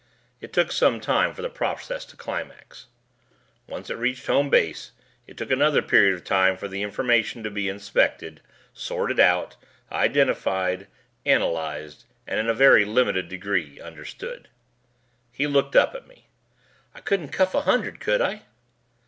[0.39, 2.87] It took some time for the process to climax.
[3.67, 4.93] Once it reached Home Base
[5.27, 8.41] it took another period of time for the information to be inspected,
[8.73, 9.57] sorted out,
[9.91, 10.87] identified,
[11.23, 14.47] analyzed, and in a very limited degree, understood.
[15.31, 16.25] He looked up at me.
[16.95, 18.41] "I couldn't cuff a hundred, could I?"